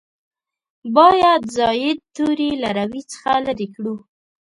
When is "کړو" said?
3.75-3.95